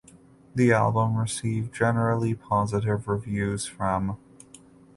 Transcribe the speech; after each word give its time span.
The 0.55 0.73
album 0.73 1.15
received 1.15 1.75
generally 1.75 2.33
positive 2.33 3.07
reviews 3.07 3.67
from. 3.67 4.17